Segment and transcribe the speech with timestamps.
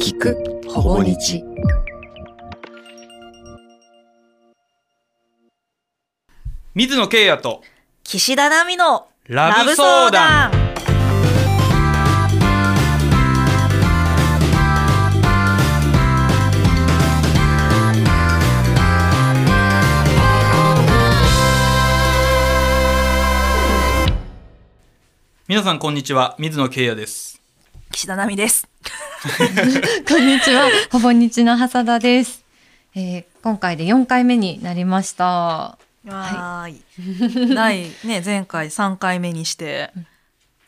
[0.00, 0.34] 聞く。
[0.66, 1.44] ほぼ日。
[6.74, 7.62] 水野圭也と。
[8.02, 10.52] 岸田奈美のラブ相談。
[25.46, 26.36] 皆さんこんにちは。
[26.38, 27.39] 水野圭也です
[27.92, 28.68] 岸田奈美です。
[30.08, 32.44] こんにちは、ほぼ日の浅田です。
[32.94, 35.24] えー今回で4回目になりました。
[35.24, 37.54] はーい。
[37.54, 39.90] 第ね前回3回目にして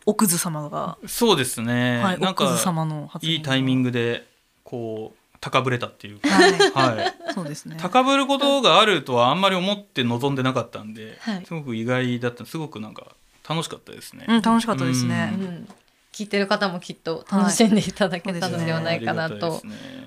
[0.07, 4.27] 奥津様が、そうですね、はい、なんか奥津様の発言いいタイミングで
[4.65, 7.77] こう高ぶれたっていうかはい、はいそうですね。
[7.79, 13.15] 高ぶることがあるとはあんまり思って望んでなかったんで、はいすごく意外だったすごくなんか
[13.49, 14.25] 楽しかったですね。
[14.29, 15.41] うん楽しかったですねう。
[15.41, 15.69] うん
[16.13, 19.63] 聞いてる方もきっと楽しんでいただけたのではないかなと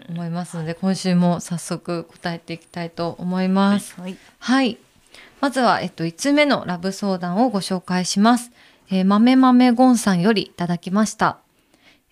[0.08, 4.00] 思いますので、今週も早速答えていきたいと思います。
[4.00, 4.17] はい。
[4.39, 4.78] はい。
[5.42, 8.52] まずは、えっと、5つ目のラブ相談をご紹介します。
[8.92, 11.39] えー、豆豆ゴンさんよりいただきました。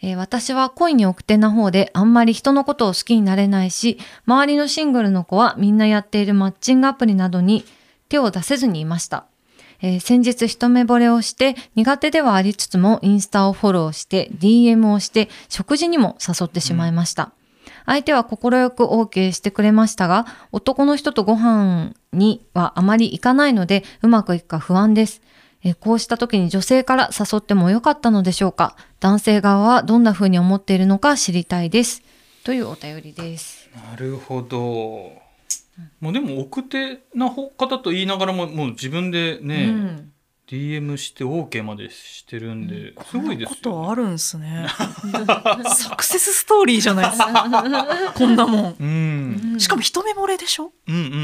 [0.02, 7.64] えー私は恋に奥手な方であんまり人のことを好きになれないし、周りのシングルの子はみんなやっているマッチングアプリなどに
[8.10, 9.26] 手を出せずにいました。
[9.84, 17.34] えー先日一目惚れをして苦手ではありつつもインスタをフォローして DM をして食事にも誘ってしまいました。
[17.86, 18.38] 相手は快
[18.72, 25.22] く OK してくれましたが、男の人とご飯にはあまり行かないので、うまくいくか不安です。
[25.66, 32.02] えこうした時に女性から誘ってもよかったのでしょうか男性側はどんな風に思っているのか知りたいです。
[32.44, 33.70] というお便りです。
[33.90, 35.23] なるほど。
[36.00, 40.10] もうでも奥手な方と言いながらももう自分でね、うん
[40.46, 44.68] DM して OK までしてるんで、すごいですことよ、あるんすね。
[45.74, 48.12] サクセスストーリーじゃないですか。
[48.14, 48.76] こんなもん。
[48.78, 50.74] うん、しかも一目惚れでしょ？
[50.88, 51.18] うんうんうんう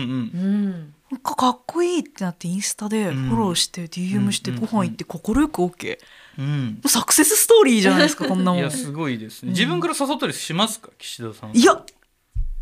[0.48, 0.94] ん。
[1.12, 5.98] なんかかっこいいってなってインスタでフォローして DM してうんご飯行って快く OK。
[6.40, 6.82] うん。
[6.88, 8.60] サクセスストーリーじゃないですか こんなもん。
[8.62, 9.50] いやすごいですね。
[9.52, 10.90] 自分から誘ったりしますか？
[10.98, 11.56] 岸田さん。
[11.56, 11.84] いや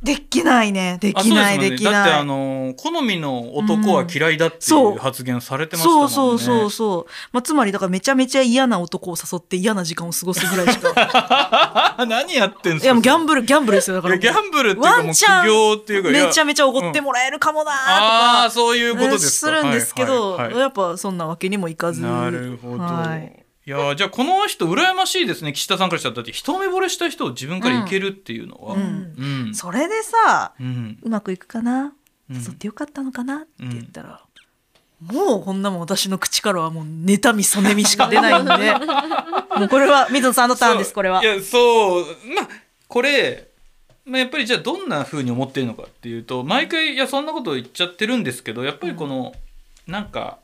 [0.03, 0.99] できないね。
[1.01, 1.69] であきないそうすもんね。
[1.71, 1.93] ですきない。
[1.93, 4.95] だってあの好みの男は嫌いだっていそう。
[4.95, 6.09] う発言されてましたもんね。
[6.09, 11.95] そうそうそうそう、まあ、つまりだからめちゃめちゃ嫌な男を誘って嫌な時間を過ごすぐらいしか。
[12.07, 12.85] 何やってんすか。
[12.85, 13.95] いやもうギャンブブルギャンブルですよ。
[13.95, 19.47] だからギャンブルっていうかもうっていうかめちゃめちゃおごってもらえるかもなーとあかあそういうことですか。
[19.47, 20.61] するんですけど、はいはいはい。
[20.61, 22.01] やっぱそんなわけにもいかず。
[22.01, 22.83] なるほど。
[22.83, 25.51] はいい、やじゃあこの人羨ましいですね。
[25.51, 29.13] 岸田さんからしたらだって一目惚れした人を自分からいけるっていうのは、うん。
[29.45, 29.55] うん。
[29.55, 30.97] それでさうん。
[31.01, 31.93] うまくいくかな？
[32.29, 32.35] うん。
[32.37, 33.39] 誘ってよかったのかな？
[33.39, 34.21] って言ったら、
[35.01, 38.51] もうこんなもん私の口からはもう妬みそねみしか出ないんで。
[39.59, 42.05] もうこれは水野さんのターンですこれはいやそう。
[42.33, 42.47] まあ
[42.87, 43.49] これ、
[44.05, 49.35] まあ、やっぱりじゃあどんな風に思ってるのかっていうと毎回いやそんなこと言っちゃってるんですけどやっぱりこの、
[49.87, 50.37] なんか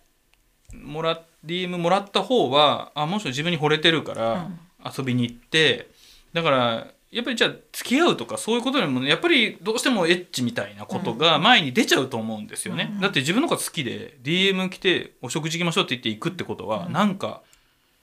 [0.73, 4.47] もら DM もらった方はあもし自分に惚れてるから
[4.85, 5.89] 遊びに行って、
[6.33, 13.01] だからやっぱりじゃあ付き合うとかそういうことよりもやっぱりどうしてもエッチみたいなことが前に出ちゃうと思うんですよね、うん。
[13.01, 16.93] だって自分のこと好きで DM 来てお食事行きましょうって言って行くってことはうん。
[16.93, 17.41] なんか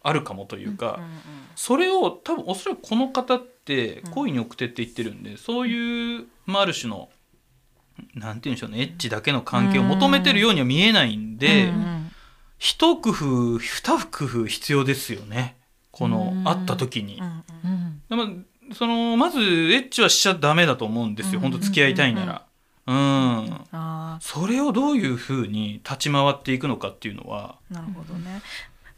[0.03, 1.11] あるかもというか、うんうん
[1.57, 7.11] それを多分おそらくこの方って恋に奥手って言ってるんで、そういう、まあ、ある種の
[8.15, 12.00] なんて言うんでしょうねエッチだけの関係を求めてるようには見えないんで、うんうん
[12.61, 15.57] 一工夫二工夫必要ですよね。
[15.91, 16.45] このうん。
[16.45, 17.21] 会った時に。
[18.75, 21.51] そのまずエッチはしちゃダメだと思うんですよ、うん。
[21.51, 22.47] 本当付き合いたいなら。
[22.87, 27.57] うんあそれをどういうふうに立ち回っていくのかっていうのは。
[27.71, 28.43] あなるほどね。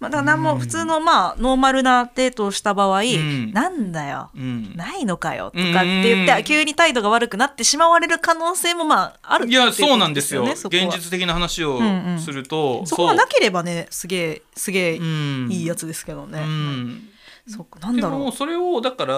[0.02, 3.52] まあ、だから何も普通のまあノーマルなデートをした場合、ん。
[3.52, 4.30] なんだよ。
[4.34, 10.42] うん、ないのかよとかって言って、うん急に態度が悪くなってしまわれる可能性もまああるいやっていそうなんですよ。
[10.42, 12.18] 現実的な話をうんうん。
[12.18, 15.48] すると、そこがなければねすげえすげえうん。
[15.52, 16.40] いいやつですけどね。
[16.40, 17.08] うん。
[17.46, 18.32] そなんでもだろう。
[18.32, 19.16] それをだから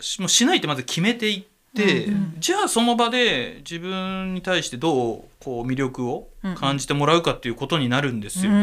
[0.00, 1.44] しもうしないってまず決めていっ
[1.76, 2.34] て、うんうん。
[2.38, 8.60] じゃあその場で自分に対してどうこう魅力を感じてもらうかっていうことになるんですようーん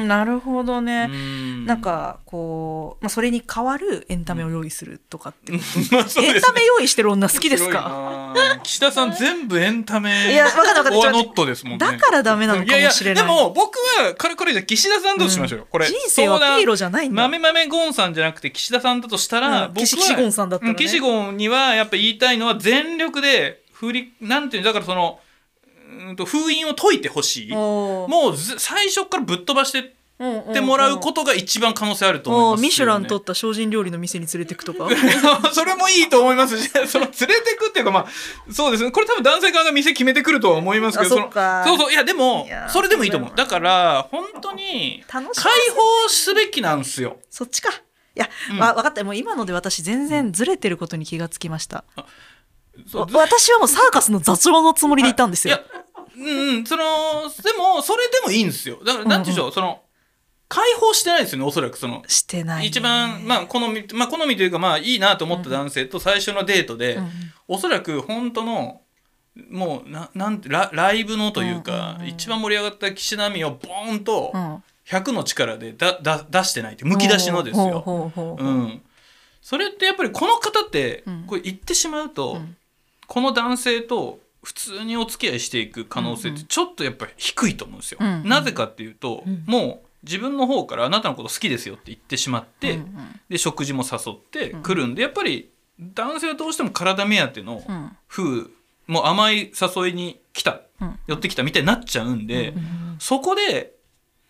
[0.00, 0.04] ね。
[0.06, 1.08] なるほどね。
[1.10, 1.66] うん。
[1.66, 5.52] なんかこう、まあ、それに代わるエンタメを用意するとかって、
[5.92, 8.32] まあそうエンタメ用意してる女好きですか？
[8.34, 11.76] な岸田さん全部エンタメいや分かった分かったね。
[11.78, 13.24] だからダメなのかもしれない。
[13.24, 15.66] いやいやでも僕は軽々じゃ岸田さんとしましょうよ。
[15.70, 17.22] これ人生はピエロじゃないんだ。
[17.22, 19.86] 豆豆ゴンさんじゃなくて岸田さんだとしたら、僕はうん。
[19.86, 20.76] 岸岸ゴンさんだったらね。
[20.78, 25.18] うん岸ゴンにはやっぱ言いたいのは全力で振りなんていうのだからその
[26.08, 27.52] うんと封印を解いてほしい。
[27.52, 29.82] もうず最初からぶっ飛ばしてっ
[30.22, 34.88] ってもらうことが一番可能性あると思いますよ、ね、ミシュラン取った精進料理の店に連れてくとか。
[35.52, 36.58] それもいいと思います。
[36.62, 38.06] しその連れてくっていうかまあ
[38.52, 38.92] そうですね。
[38.92, 41.92] これ多分男性側が店決めてくるとは思いますけどあそうそう。
[41.92, 43.30] いやでもそれでもいいと思う。
[43.30, 47.18] だだから本当に解放すべきなんですよ。
[47.28, 47.70] そっちか。
[48.14, 48.58] いや、うん。
[48.58, 49.02] わ分かった。
[49.02, 51.84] もう今ので私全然ずれてることに気がつきました、
[52.86, 55.56] そうわ私はもうサーカスの座長のつもりでいたんですよ。
[55.56, 55.81] いや、
[56.16, 56.82] うんうん、その、
[57.42, 58.78] でも、それでもいいんですよ。
[58.84, 59.82] だから、なんていうんでしょう、その、
[60.48, 67.10] 解放してないですよね、おそらく、その、してないね、一番、まあ、好み、まあ、好みというか、まあ、いいなと思った男性と最初のデートで、うん
[67.48, 68.80] おそらく、本当の、
[69.50, 72.08] もう、ななんてラ、ライブのというか、うんうんうん。
[72.08, 74.62] 一番盛り上がった岸田美をボーンとう、ん。
[74.88, 77.80] 100の力でだだ出してないって、むき出しのですよ。
[77.80, 78.82] ほうん。
[79.40, 82.56] それってやっぱりこの方ってうん、これ言ってしまうと、うん。
[83.06, 87.98] この男性と普通にお付き合いしていく可能性ってちょっとやっぱり低いと思うんですよ。
[88.00, 88.28] うんうん。
[88.28, 89.44] なぜかっていうと、うん。
[89.46, 93.20] もう自分の方からあなたのこと好きですよって言ってしまって、うんうん。
[93.28, 95.50] で食事も誘ってくるんで、やっぱり
[95.80, 97.96] 男性はどうしても体目当てのうん。
[98.08, 98.48] 風、
[98.88, 100.98] もう甘い誘いに来た、うん。
[101.06, 103.72] 寄ってきたみたいになっちゃうんで、うんそこで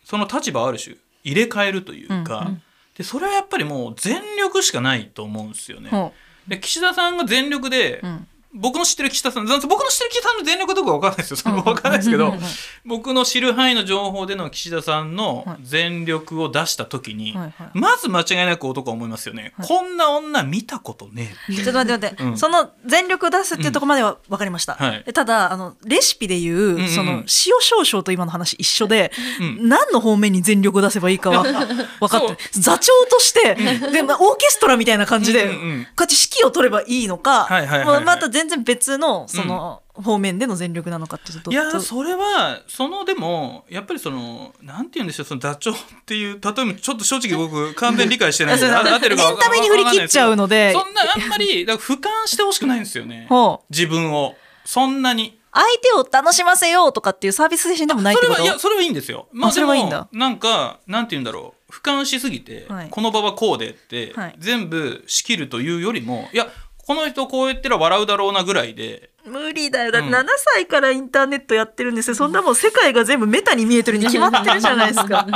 [0.04, 2.62] その立場ある種入れ替えるというか、うんうん。
[2.96, 5.90] でそれはやっぱりもう全力しかないと思うんですよね。
[5.90, 6.12] ほ
[6.48, 11.36] で岸田さんが全力で、ううん僕の知ってる岸田さん僕の知ってる岸田さんの全力どこか分かんないですよ。
[11.36, 12.30] それも分かんないですけどうん。
[12.32, 12.50] うんうんうん
[12.84, 15.56] 僕の知る範囲の情報での岸田さんのはい。
[15.62, 19.68] 全力を出した時に、はいはいまず間違いなく男は思いますよね、はい。
[19.68, 22.38] こんな女見たことねえ ちょっと待って待って、うん。
[22.38, 25.02] その全力出すっていうところまでは分かりました、はい。
[25.04, 27.24] でただあのレシピでいう、うんうんその塩
[27.60, 29.68] 少々と今の話一緒で、うん。
[29.68, 31.42] 何の方面に全力を出せばいいかは
[32.00, 33.54] 分かって座長として、
[33.92, 35.84] でまあ、オーケストラみたいな感じで、うんうんうん。
[35.84, 37.86] こうやって指揮を取ればいいのか、はいはいはいはい。
[37.86, 50.72] まあまた全然別のその、方面での全力なのかっていうといやどそれはそのでもやっぱりそのなんて言うんでしょうそのダチョウっていう例えばちょっと正直僕完全に理解してないんで 合ってるかエンタメに振り切っちゃうので。
[50.72, 53.28] そんなあんまりだから俯瞰してほしくないんですよね。
[53.68, 54.34] 自分を。
[54.64, 55.38] そんなに。
[55.52, 58.42] 相手を楽しませようとかっていうサービス精神でもないっそれてこと？
[58.42, 59.28] はいやそれはいいんですよ。
[59.32, 60.08] まああそれはいいんだ。
[60.10, 61.72] なんかなんて言うんだろう。
[61.72, 62.88] 俯瞰しすぎて、はい。
[62.90, 64.34] この場はこうでって、はい。
[64.38, 66.48] 全部仕切るというよりもいや
[66.86, 69.10] この人こう言ってら笑うだろうなぐらいで。
[69.24, 69.92] 無理だよ。
[69.92, 70.14] だってうん。
[70.14, 70.24] 7
[70.54, 72.14] 歳からインターネットやってるんですよ。
[72.16, 75.26] そんなもん世界が全部メタに見えてるに 決まってるじゃないですか。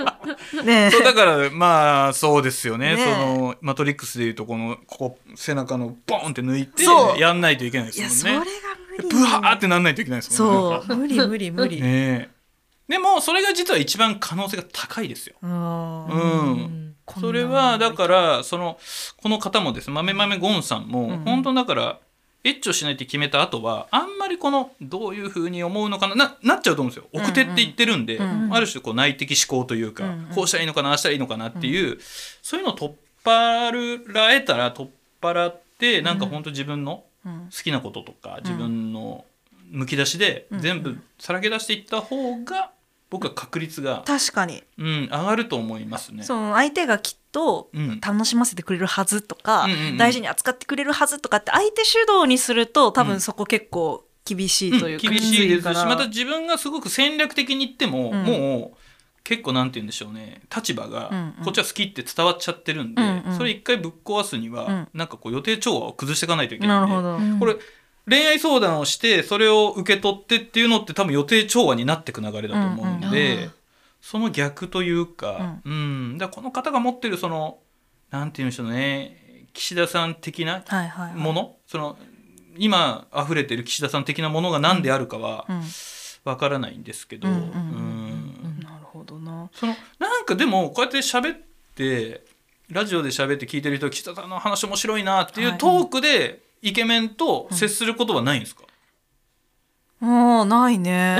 [0.64, 0.90] ねえ。
[0.90, 2.96] そうだからまあそうですよね。
[2.96, 3.04] ねえ。
[3.04, 6.84] そのマトリックスでいうとこのここ背中のボンって抜いて
[7.18, 8.60] やんないといけないでいやそれがすもんね。
[8.96, 9.08] 無理。
[9.10, 10.84] ブワーってなんないといけないですもんね。
[10.86, 10.96] そう。
[10.96, 12.36] 無理無理無理、ねえ。
[12.88, 15.36] でもそれが実は一番可能性が高いですよ。
[15.42, 16.85] うん
[17.20, 18.78] それはだからその
[19.22, 21.18] この方もです豆豆ゴンさんも、うん。
[21.20, 21.98] 本当だから
[22.44, 27.08] エッチをしないって決めた後はあんまりこのどういうふうに思うのかなななっちゃうと思うんですよ。
[27.12, 31.98] 奥手って言ってるんで、うんある種こう内的思考というか、うんこうしたらいいのかなああしたらいいのかなっていう、
[32.42, 37.48] そういうのを取っ払らえたら取っ払ってなんか本当自分のうん。
[37.50, 39.24] 好きなこととか自分の
[39.68, 40.60] むき出しでうん。
[40.60, 42.70] 全部さらけ出していった方が
[43.08, 46.24] 僕は確率が、確かに、うん、上がると思いますね。
[46.24, 48.00] その相手がきっとうん。
[48.00, 58.24] 楽しませてくれるはずとか、うん大事に扱ってくれるはずとかって相手主導にすると多分そこ結構厳しいというか、うん厳しいですしまた自分がすごく戦略的に言っても、うん。
[58.24, 58.76] もう
[59.22, 60.40] 結構なんて言うんでしょうね。
[60.54, 61.10] 立場が
[61.44, 64.88] こっちは好きって伝わっちゃってるんで、うんうんそれ一回ぶっ壊すには、うん。
[64.94, 67.38] なんかこう予定調和を崩していかないといけないるほど、うん。
[67.38, 67.56] これ
[68.08, 73.52] 恋愛相談をしてそれを受け取ってっていうのって多分予定調和になっていく流れだと思うんで、うんうん
[74.06, 76.16] その逆というか,、うん。
[76.16, 77.58] だからこの方が持ってるその
[78.10, 81.14] なんて言うんでしょうね岸田さん的なはいはいはい。
[81.16, 81.98] もの、その
[82.56, 85.62] 今溢れてる岸田さん的なものが何であるかはうん。
[86.24, 87.48] わからないんですけど、うんうんうん。
[87.48, 88.60] うん。
[88.62, 89.50] なるほどな。
[89.52, 91.38] そのなんかでもこうやって喋っ
[91.74, 92.24] て
[92.70, 95.58] ラジオで喋って聞いてる人岸田さんの話面白いなっていうはい。
[95.58, 98.62] トークでイケメンと接することはないんですか、
[100.00, 101.18] もうないね。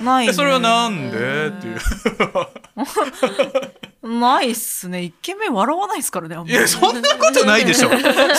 [0.00, 0.28] ないね。
[0.30, 1.48] えそれはなんで？
[1.48, 1.78] っていう
[4.02, 5.02] ないっすね。
[5.02, 6.54] イケメン笑わないですからねあんまり。
[6.54, 7.90] いやそんなことないでしょ。
[7.92, 8.34] それは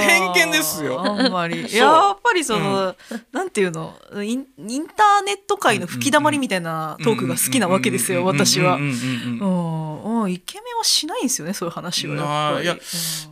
[0.00, 1.00] 偏見ですよ。
[1.00, 1.66] あんまり。
[1.74, 2.94] やっぱりその、
[3.32, 3.94] なんていうの？
[4.22, 12.76] インインターネット界の吹き溜まりみたいなトークが好きなわけですよ私はうんうんうんうんうんうんうんイケメンはしないんですよねそういう話はいや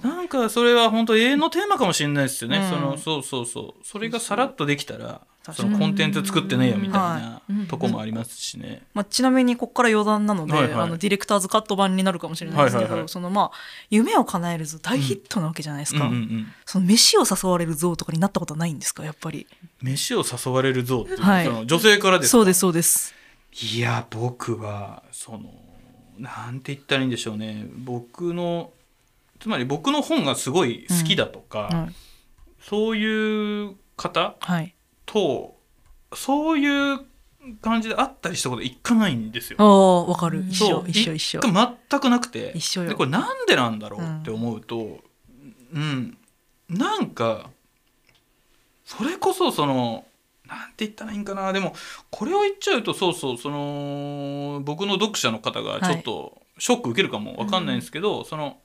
[0.02, 5.20] なんかそれは本当永遠のテーマかもしれないですよね、うんそのそうそうそうそれがさらっとできたら
[5.52, 8.82] そのコンテンツ作ってねえよみたいはなとこもありますしね。
[8.94, 10.72] まあ、ちなみにここから余談なので、はいはい。
[10.74, 13.08] あのディレクターズカット版になるかもしれないですけど、はいはいはい。
[13.08, 13.50] そのまあ
[13.90, 16.46] 夢を叶えるぞ大ヒットなわけじゃないですか、うんうんうん。
[16.64, 19.46] その飯を誘われる像とかになったことはないんですかやっぱり。
[19.82, 21.44] 飯を誘われる像っていう、はい。
[21.44, 22.32] その女性からですか？
[22.32, 23.14] そうですそうです。
[23.60, 25.52] いや僕はその
[26.18, 27.66] なんて言ったらいいんでしょうね。
[27.74, 28.70] 僕の
[29.38, 31.94] つまり僕の本がすごい好きだとか、うん。
[32.60, 34.74] そういう方はい
[35.06, 35.56] と
[36.14, 37.00] そういう
[37.62, 39.56] 感じで会ったりしたこと一回ないんですよ。
[39.60, 40.44] ああわかる。
[40.48, 40.84] 一緒そう。
[40.88, 41.40] 一緒一緒。
[41.40, 42.52] 全くなくて。
[42.54, 42.88] 一緒よ。
[42.90, 45.00] でこれなんでなんだろうって思うと
[45.72, 46.16] うん、
[46.68, 47.50] なんか
[48.84, 50.04] それこそその
[50.46, 51.52] なんて言ったらいいんかな。
[51.52, 51.74] でも
[52.10, 58.58] これを言っちゃうとそうそうその僕の読者の方がちょっとショック受けるかもわかんないんですけど、その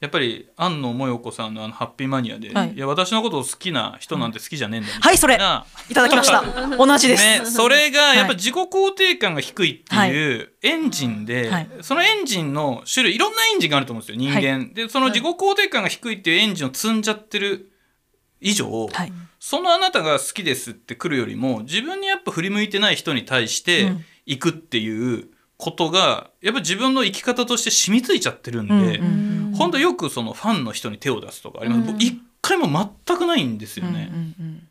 [0.00, 2.72] やっぱり安野もよこさんのあのハッピーマニアで、はい。
[2.72, 5.36] い、や私のことを好きな人なんて好きじゃねえんだみたはいそれ。
[5.36, 5.66] な。
[5.90, 6.42] いただきました。
[6.78, 11.68] 同じです、ね、それがやっぱはい自己肯定感が低いっていうエンジンで、はい。
[11.82, 17.70] そのエンジンの種類いろんなエンジンがあると思うんですよ人間、でその自己肯定感が低いっていうエンジンを積んじゃってる
[18.40, 19.12] 以上、はい。
[19.38, 24.04] そのあなたが好きですって来るよりも自分にやっぱ振り向いてない人に対してうん。
[24.26, 25.28] 行くっていう
[25.60, 31.86] ことがやっぱ自分の生き方として染みついちゃってるんで、うんうん本当よくそのファンの人に手を出すとかあります、うん。
[31.86, 32.66] 僕一回も
[33.06, 34.08] 全くないんですよね。
[34.10, 34.68] うんうん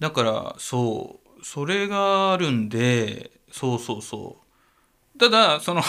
[0.00, 4.36] だからそうそれがあるんでそうそうそ
[5.14, 5.18] う。
[5.18, 5.82] ただその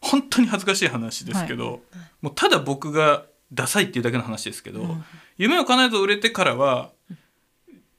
[0.00, 1.80] 本当に恥ずかしい話ですけど、
[2.20, 5.04] もうただ僕がダサいっていうだけの話ですけど、うん。
[5.38, 6.90] 夢を叶えず売れてからは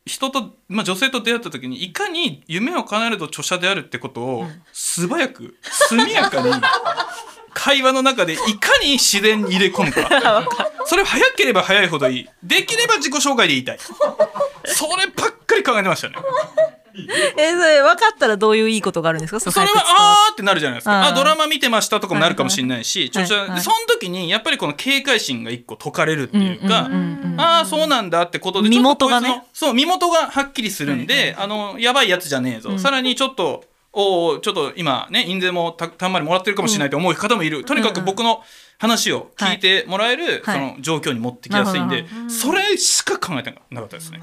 [0.07, 6.51] 人と、まあ、女性と出会った時にいかに夢を叶えると著者であるってことを素早く速やかに
[7.53, 10.47] 会話の中でいかに自然に入れ込むか。
[10.85, 12.29] それを早ければ早いほどいい。
[12.43, 13.79] できれば自己紹介で言いたい。
[14.65, 16.15] そればっかり考えてましたね
[17.37, 19.39] えそれ分かったらどういういいことがあるんですか？
[19.39, 21.07] そそれはあーってなるじゃないですか。
[21.07, 23.61] あドラマ見てましたとかもなるかもしれないしはいはい。
[23.61, 27.41] その時にやっぱりこの警戒心が一個解かれるっていうか、うんうんうんうん。
[27.41, 29.43] ああそうなんだってことで身元がね。
[29.53, 32.79] そう身元がはっきりするんで、あのやばいやつじゃねえぞ、うん。
[32.79, 33.63] さらにちょっと
[33.99, 38.43] おーちょっと今ね印税もたたんまりもらってるかもしれないと思う方もいる、とにかく僕の
[38.77, 40.59] 話を聞いてもらえる、はい。
[40.59, 44.21] その状況に持ってきやすいんで、それしか考えてなかったですね。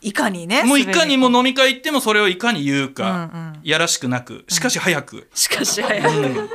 [0.00, 6.48] いかにねもういかにもの飲み会行ってもそれをいかに言うか、やらしくなくしかし早く、しかし早い、うん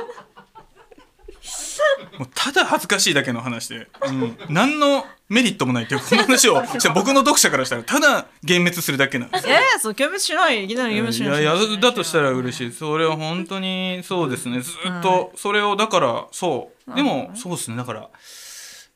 [2.18, 10.64] もうただ恥ずかしいだけの話で、うん、何のメリットもないっていうこの話を じゃあ僕の読者からしたらただ幻滅するだけなんですいやいやそう軽蔑しない。
[10.64, 11.42] いきなり軽蔑しない。
[11.42, 12.72] いやいやだとしたら嬉しい。
[12.72, 14.60] それは本当にそうですね。
[14.60, 16.94] ずっとそれをだからそう。
[16.94, 17.76] でもそうですね。
[17.76, 18.08] だから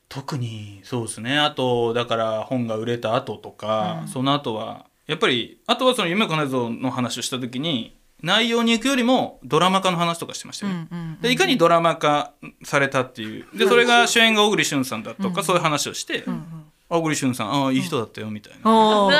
[0.08, 1.38] 特にそうですね。
[1.38, 4.08] あとだから本が売れた後とか、うん。
[4.08, 12.32] その後はやっぱりあとはその夢かなぞの話をした時に内容に行くよりもドラマ化の話とかしてましたよね、うんうんでいかにドラマ化
[12.64, 13.46] されたっていう。
[13.56, 15.44] でそれが主演が小栗旬さんだとか、うん。
[15.44, 16.42] そういう話をして、うんうん。
[16.88, 19.12] 小栗旬さんああいい人だったよみたいな、は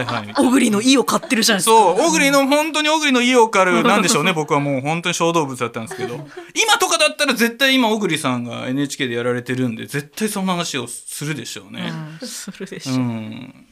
[0.00, 0.34] いはい。
[0.34, 1.72] 小栗の意を買ってるじゃないですか。
[1.72, 6.14] そう小栗の本当に小栗の意を狩るなんでしょうね 僕はもう本当に小動物だったんですけど。
[6.54, 11.92] 今とかだったら絶対今小栗さんが NHK でやられてるんで絶対その話をするでしょうね。
[12.20, 12.26] うん。
[12.26, 13.66] するでしょ、うん、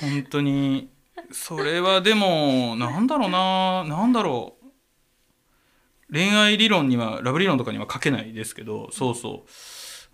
[0.00, 0.88] 本当に
[1.32, 3.84] それはでもなんだろうな。
[3.84, 6.12] なんだろう。
[6.12, 9.44] 恋愛理論にはラブ理論とかには書けないですけどそうそ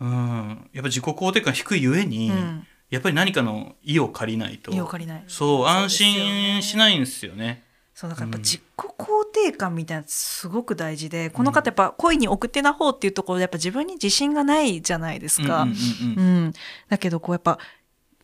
[0.01, 2.67] う、うん、やっぱ自己肯定感低いゆえに、うん。
[2.91, 4.71] やっぱり何かの意を借りないと。
[4.71, 5.25] 意を借りない。
[5.27, 7.65] そう安心しないんですよね。
[7.95, 8.45] そうだからやっぱうん。
[8.45, 15.63] 自己肯定感みたいなのすごく大事で、この方やっぱ恋に奥手な方っていうところでやっぱ自分に自信がないじゃないですか。
[15.63, 16.27] うんうんううん。
[16.27, 16.53] うんん、
[16.89, 17.59] だけどこうやっぱ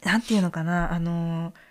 [0.05, 1.70] なんていうのかなあのー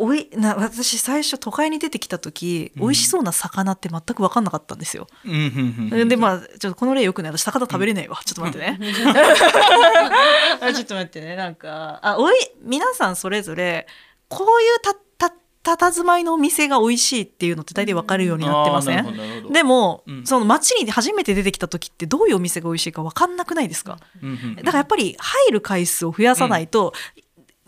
[0.00, 2.82] おいな私最初都会に出てきた時、うん。
[2.82, 5.08] 美味しそうな魚って全く分かんなかったんですよ。
[5.24, 8.78] うんうんうんでまあちょっとこの例よくね私魚食べれないわ、ちょっと待ってね。
[10.60, 11.36] あちょっと待ってね。
[11.36, 13.86] なんかあおい皆さんそれぞれ
[14.28, 15.32] こういうたた
[15.76, 26.92] 佇まいのお店が美味しいっていうのって大体分かるようになってませあーなるほどなるほどでも、うんその街に初めて出てきた時ってどういうお店が美味しいか分かんなくないですか、うんうんだからやっぱり入る回数を増やさないと、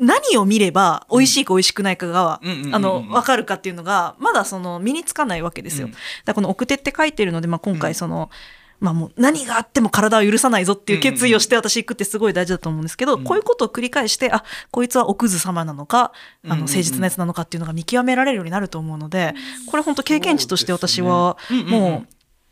[0.01, 5.89] 何を見れば美味しいか美味しくないかが、うんうんうんうんあの分かるかっていうのがまだその身につかないわけですよ。
[5.89, 5.95] うん。
[6.25, 8.31] だこの奥手って書いてるので、まあ、今回その、
[8.79, 13.25] まあもう何があっても体を許さないぞっていう決意をして私行くってすごい大事だと思うんですけど、うん。
[13.25, 16.13] こういうことを繰り返してあこいつは奥津様なのかあ
[16.45, 16.59] うんうんうん。
[16.61, 19.35] の誠実なやつなのかっていうのが見極められるようになると思うので
[19.71, 22.07] これ本当経験値として私はも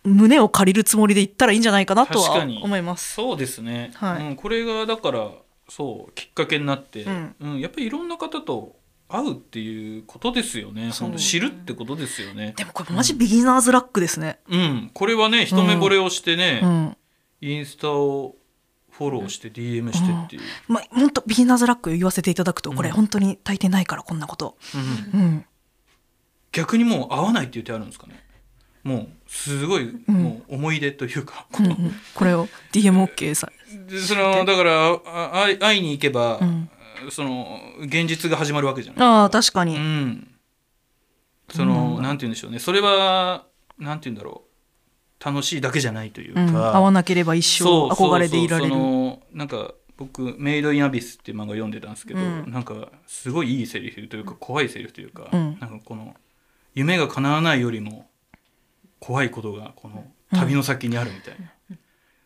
[0.04, 3.14] う胸を借りるつもりで行ったらいいんじゃないかなとは思います。
[3.14, 4.28] そうですね、はい。
[4.28, 5.30] うん、これがだから
[5.68, 7.36] そうきっかけになって、うん。
[7.40, 8.76] うんやっぱりいろんな方と
[9.08, 10.90] 会うっていうことですよね。
[11.16, 12.54] 知るってことですよね。
[12.56, 14.38] でもこれマジビギナーズラックですね。
[14.48, 16.96] うんこれはね一目惚れをしてね、うん。
[17.40, 18.36] インスタを
[18.90, 24.56] フォローして DM してっていう、まあ本当ビギナーズラック言わせていただくとこれうん本当に大抵ないからこんなこと。
[25.14, 25.20] うん。
[25.20, 25.44] うん。
[26.52, 28.24] 逆にもう合わないって言ってあるんですかね。
[28.84, 31.46] もうすごいもう思い出というか、
[32.14, 33.57] これを DMOK さで
[34.06, 36.70] そのだからあ会い会いに行けば、ん。
[37.10, 39.06] その現実が始まるわけじゃない。
[39.06, 40.34] ああ確かに、うん、
[41.48, 42.58] その、なんて言うんでしょうね。
[42.58, 43.46] それは
[43.78, 45.24] なんて言うんだろう。
[45.24, 48.70] 楽しいだけじゃないというか、うん、合わなければ一生憧れでいられる。
[48.70, 52.44] そうそのなんか僕「メイド・イン・アビス」っていう漫画を読んでたんですけど、うん。
[52.52, 55.58] なんかすごいいいセリフというか怖いセリフというか、うん。
[55.60, 56.14] なんかこの
[56.74, 58.08] 夢が叶わないよりも
[59.00, 61.52] 怖いことがこの旅の先にあるみたいな、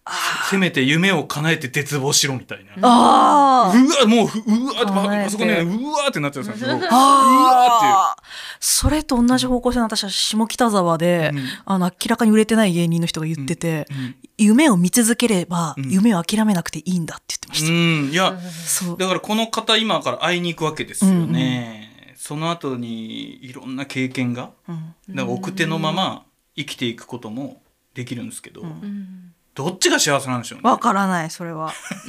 [0.04, 6.68] せせめて夢を叶えて絶望しろみたいな、あうわもうふうわーってあそこねうわーってなっちゃうんですよ。
[6.70, 8.22] すごいああ
[8.58, 11.42] それと同じ方向性の私は下北沢で、うん。
[11.64, 14.16] あの明らかに売れてない芸人の人が言ってて、うん。
[14.38, 15.90] 夢を見続ければ、うん。
[15.90, 18.10] 夢を諦めなくていいんだって言ってました、うん。
[18.10, 18.96] いやそう。
[18.98, 24.94] だからこの方今から会いに行くわけですよね、その後にいろんな経験がうん。
[25.10, 26.24] だから奥手のまま
[26.56, 27.62] 生きていくことも
[27.94, 30.70] できるんですけど、うんどっちが幸せなんでしょうね？
[30.70, 31.72] わからないそれは。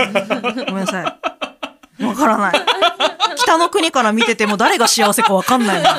[0.68, 1.02] ごめんなさ
[2.00, 2.04] い。
[2.06, 2.56] わからない。
[3.38, 5.90] 北の国から見てても誰が幸せかわかんないの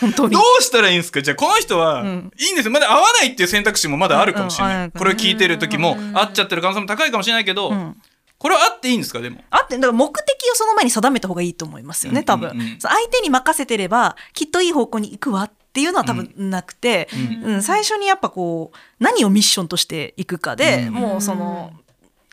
[0.00, 0.34] 本当に。
[0.34, 1.22] どうしたらいいんですか？
[1.22, 2.30] じゃあこの人は、うん。
[2.38, 2.72] いいんですよ。
[2.72, 7.96] まだ会わないっていう選択肢もまだあるかもしれない、うんうんこれを聞いてる時も会っちゃってる可能性も高いかもしれないけど、うん。
[8.38, 9.20] これは会っていいんですか？
[9.20, 9.40] でも。
[9.50, 12.78] あってだから目的をその前に定めた方がいいと思いますよね多分、うんうんうん。
[12.80, 17.08] 相手に任せてればきっといい方向に行くわっていうのは多分なくて、
[17.42, 20.94] ううん最初にやっぱこう何をミッションとしていくかで、うん。
[20.94, 21.72] もうその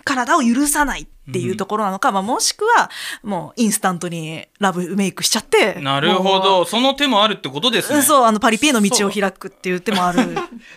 [0.03, 2.89] 体を許さないっていうところなのか、まあ、もしくは
[3.23, 10.19] もうインスタントにラブメイクしちゃってなるほもどその手もあるってことですうねそうあのパリピへの道を開くっていう手もある。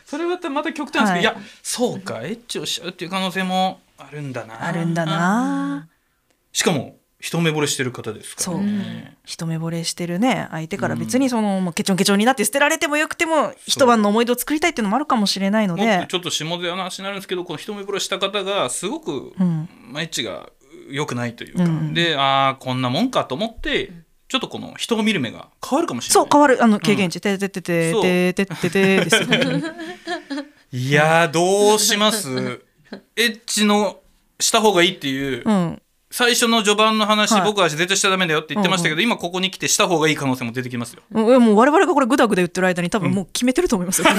[0.04, 1.20] そ れはまた極端ですけど、はい。
[1.20, 4.64] い、やそうかエッチをしちゃうっていう可能性もあるんだな。
[4.64, 5.88] あるんだな。
[6.52, 10.46] しかも一目惚れしてる方ですからね一目惚れしてるね。
[10.50, 16.04] 相手から別にその、もうケチョンケチョンになって捨てられてもよくても一晩の思い出を作りたいっていうのもあるかもしれないので。
[16.06, 19.68] ちょっと下手な話になるんですけどこの一目惚れした方がすごく、うん。
[19.90, 20.50] まあ、エッチが
[20.90, 23.90] 良くないというか、うんでああこんなもんかと思って
[24.28, 26.24] ちょっとこの人を見る目が変わるかもしれない。
[26.24, 26.62] そう変わる。
[26.62, 29.62] あの経験値、ててててててててですよね
[30.72, 32.60] いやーどうします
[33.16, 34.00] エッチの
[34.38, 35.80] した方がいいっていう、うん
[36.16, 37.42] 最初の序盤の話、はい。
[37.42, 41.02] 僕は絶対しちゃダメだよって言ってましたけど、今ここに来てした方がいい可能性も出てきますよ。
[41.10, 44.06] もうもう我々がこれグダグダ言ってる間に多分もう決めてると思いますよ。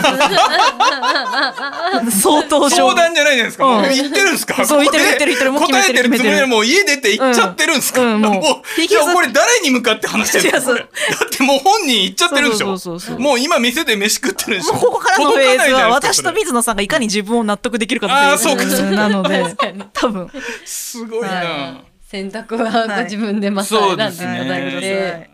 [2.11, 3.63] 相当上相談じゃないじゃないですか。
[3.63, 4.65] もううん言ってるんですか？
[4.65, 8.01] そう言ってる言ってる言ってるもう決めてる答えてるつもりで決めてるもう家出て行っちゃってるんですか？
[8.01, 8.15] うん。
[8.15, 8.33] うんもう。
[8.33, 8.39] も
[8.77, 10.71] ういやこれ誰に向かって話してるんですか？
[10.73, 10.77] 違う。
[10.79, 11.15] これ。
[11.15, 12.65] だってもう本人行っちゃってるんでしょ？
[12.65, 14.73] そうそうそうそうもう今店で飯食ってるんでしょ？
[14.73, 18.91] もうここからのフェーズは私と水野さんがいかに自分を納得できるかっていうあーそうかそうか。
[18.91, 19.55] なので。
[19.93, 20.29] 多分。
[20.65, 21.84] すごいな。
[22.11, 25.29] はい選択はご自分でまた選んでいただいて、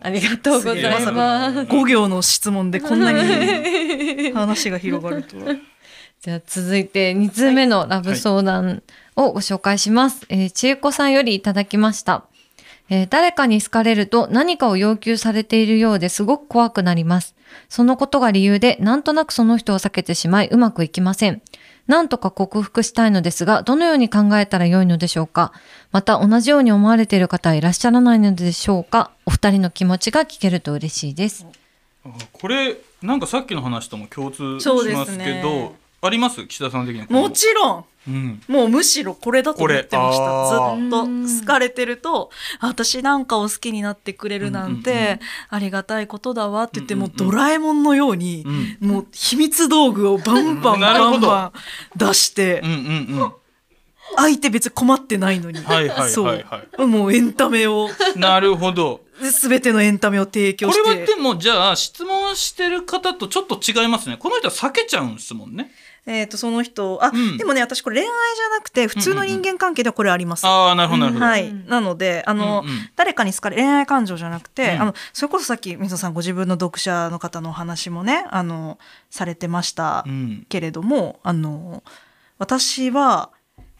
[0.00, 1.58] ありがとうございます。
[1.60, 5.54] 5行の質問でこんなに話が広がるとは。
[6.20, 8.82] じゃあ続いて2通目のラブ相談
[9.16, 10.24] をご紹介します。
[10.28, 12.24] えーちえこさんよりいただきました。
[12.90, 17.34] えー誰かに好かれると何かを要求されているようですごく怖くなります。
[17.68, 21.42] そのことが理由でなんとなくその人を避けてしまいうまくいきません。
[21.86, 25.52] なんとか克服したいのですが、どのように考えたらよいのでしょうか
[25.90, 31.46] また同じように思われている方はいらっしゃらないのでしょうかお二人の気持ちが聞けると嬉しいです。
[32.04, 36.44] あこれなんかさっきの話とも共通しますけねど、あります？
[36.46, 37.02] 岸田さん的に。
[37.02, 37.06] は。
[37.08, 37.84] もちろん。
[38.08, 38.42] うん。
[38.48, 40.76] もうむしろこれだと思ってました。
[40.76, 48.44] ずっと好かれてるとあ私なんかを好きになってくれるなんて、ありがたいことだわって言って、もうドラえもんのように、
[48.80, 48.88] うん。
[48.88, 51.52] もう秘密道具をバンバンバンバン
[51.96, 52.76] 出して、うんうん
[53.20, 53.32] うん。
[54.16, 56.44] 相手別に困ってないのに、はいはいそう、はい。
[56.76, 57.88] はもうエンタメを。
[58.16, 59.02] なるほど。
[59.20, 60.94] 全てのエンタメを提供こして。
[60.94, 64.16] れはでもじゃあ質問してる方とちょっと違いますね。
[64.16, 65.70] この人は避けちゃうんですもんね。
[66.04, 67.38] えー、とその人あ、うん。
[67.38, 70.44] でもね私これ恋愛じゃなくて普通の人間関係ではこれあります。
[70.46, 71.24] ああなるほどなるほど。
[71.24, 72.90] はい、なのであの、うんうん。
[72.96, 74.82] 誰かに好かれ恋愛感情じゃなくて、うん。
[74.82, 78.78] あのそれこそさっき水野さんご自分の読者の方のお話もねあの
[79.10, 80.46] されてましたうん。
[80.48, 81.82] けれども、あの
[82.38, 83.30] 私は、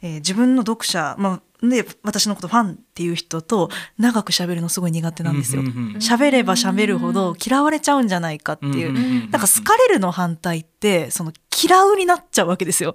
[0.02, 5.62] えー自分の読者、まあ、で私のことファンっていう人と長く喋るのすごい苦手なんですよ。
[5.62, 8.92] 喋、れば喋るほど嫌われちゃうんじゃないかっていう。
[9.31, 12.94] なんか好かれるの反対ってその嫌うになっちゃうわけですよ。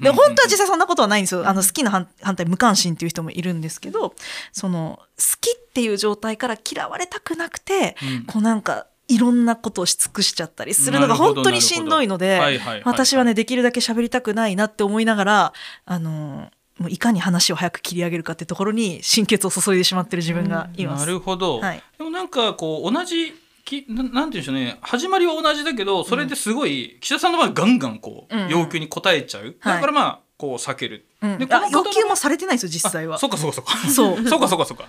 [0.00, 1.46] で本当は実際そんなことはないんですよ。
[1.46, 4.14] あの好きな反反対無関心っていう人もいるんですけど
[4.52, 15.52] その好きっていう状態から嫌われたくなくて、うんこうなんかいろんなことをし尽くしちゃったりするのが本当にしんどいので私はねできるだけ喋りたくないなって思いながら
[15.84, 21.06] あのもういかに話を早く切り上げるかってところに心血を注いでしまってる自分がいます。
[21.06, 21.82] なるほど、はい。
[21.96, 23.32] でもなんかこう同じ
[23.64, 24.78] きななんて言うんでしょうね。
[24.82, 28.48] 始まりは同じだけどそれですごい、岸田さんの場合はガンガンこう、うん。
[28.48, 33.16] 要求に応えちゃう、はいだからまあこう避ける、うんでこの要求もされてないんですよ実際は。
[33.16, 33.76] あそうかそうかそうか。
[33.88, 34.16] そう。
[34.28, 34.88] そうかそうかそうか。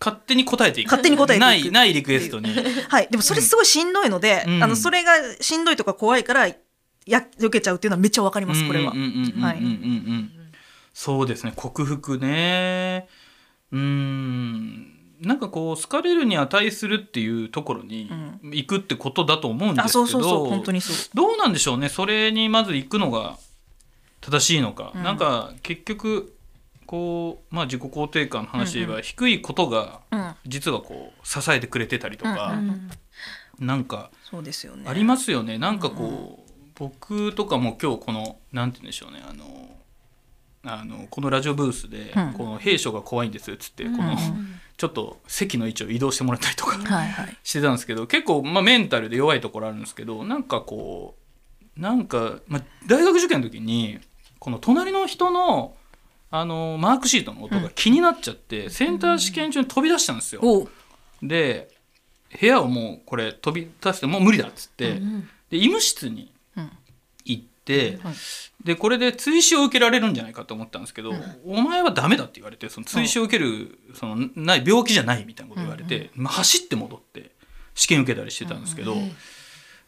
[0.00, 0.86] 勝手に答えていく。
[0.86, 2.48] 勝手に答えていくないないリクエストに。
[2.88, 3.08] はい。
[3.10, 4.64] でもそれすごいしんどいので、うん。
[4.64, 6.48] あのそれがしんどいとか怖いから
[7.08, 10.37] や避けちゃうっていうのはめっちゃわかりますこれはうんうんうんうんうんうんはいうん
[10.98, 11.52] そうですね。
[11.54, 13.06] 克服ね。
[13.70, 14.98] うーん。
[15.20, 18.10] なんかこう好かれるに値するっていうところに
[18.42, 20.48] 行くってことだと思うんですけど、あそうそうそう。
[20.48, 20.96] 本当にそう。
[21.14, 21.88] どうなんでしょうね。
[21.88, 23.38] それにまず行くのが
[24.20, 25.04] 正しいのか、うん。
[25.04, 26.36] なんか結局
[26.86, 30.34] こうまあ自己肯定感の話で言えば、低いことがうん。
[30.46, 32.90] 実はこう支えてくれてたりとか、うん
[33.60, 34.10] なんか
[34.84, 35.58] ありますよね。
[35.58, 39.22] なんかこう、僕とかも今日このなんて言うんでしょうね。
[39.24, 39.67] あの
[40.64, 42.32] あのこのラジオブースで、うん。
[42.34, 44.16] この兵所が怖いんですっつって、この
[44.76, 46.76] ちょっと席の位置を移動してもらったりとか、
[47.42, 51.16] してたんですけど結構、まあ、メンタルで弱いところあるんですけどなんかこ
[51.76, 53.98] うなんか、まあ、大学受験の時に
[54.38, 55.74] この隣の人の
[56.30, 60.68] あのマークシートの音が気になっちゃって、センター試験中に飛び出したんですよ。
[61.22, 61.70] で
[62.38, 65.00] 部屋をもうこれ飛び出してもう無理だっつって、
[65.50, 66.30] で医務室に
[68.02, 68.14] はい。
[68.64, 71.12] でこれで追試を受けられるんじゃないかと思ったんですけど、
[71.44, 77.30] お前はダメだって言われてその追試を受けるそのない病気じゃないみたいなこと言われて、まあ、走って戻って
[77.74, 78.96] 試験受けたりしてたんですけど、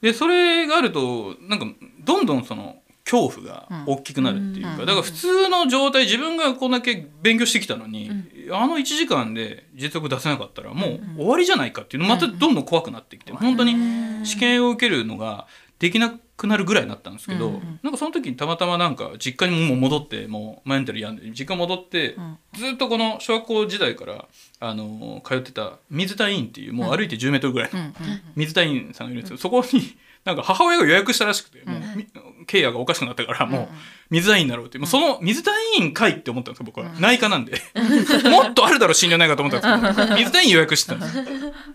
[0.00, 1.66] でそれがあるとなんか
[2.04, 8.10] どんどんその恐怖が大きくなるっていうか、うんだから普通の状態自分がこんだけ勉強してきたのに、
[8.52, 15.48] あの1時間で実力出せなかったらもう終わりじゃないかっていうのまたどんどん怖くなってきて、本当に試験を受けるのが
[15.80, 22.38] できなくなるぐらいになったんですけど、うんなんかその時にたまたまなんか実家にもう戻ってもうメンタル病んで実家戻って、ん。
[22.54, 24.26] ずっとこの小学校時代から
[24.60, 27.92] あの通ってた水田院っていうもう歩いて10メートルぐらいの、うんうん
[28.36, 32.06] 水田院さんがいるんですけどそこになんか母親が予約したらしくて、もうみ
[32.46, 33.68] ケイヤがおかしくなったからもう
[34.10, 37.60] 水田院になろうって、もうその水田院かいって思ったんですよ僕は、内科なんで。
[38.28, 41.24] もっとあるだろう診療内科と思ったんですけど水田院予約してたんですよ。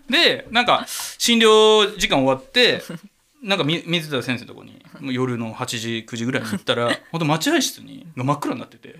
[0.08, 0.86] でなんか
[1.18, 2.82] 診療時間終わって
[3.46, 4.82] なんかみ水田先生のとこに
[5.14, 8.96] 夜の8時9時ぐらいに行ったら 本当待合室にが真っ暗になってて